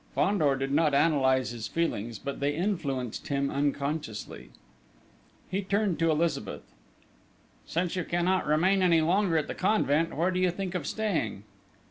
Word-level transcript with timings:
Fandor 0.15 0.55
did 0.55 0.71
not 0.71 0.95
analyse 0.95 1.51
his 1.51 1.67
feelings, 1.67 2.17
but 2.17 2.39
they 2.39 2.55
influenced 2.55 3.27
him 3.27 3.51
unconsciously. 3.51 4.49
He 5.47 5.61
turned 5.61 5.99
to 5.99 6.09
Elizabeth. 6.09 6.63
"Since 7.67 7.95
you 7.95 8.03
cannot 8.03 8.47
remain 8.47 8.81
any 8.81 9.01
longer 9.01 9.37
at 9.37 9.45
the 9.47 9.53
convent, 9.53 10.17
where 10.17 10.31
do 10.31 10.39
you 10.39 10.49
think 10.49 10.73
of 10.73 10.87
staying?" 10.87 11.43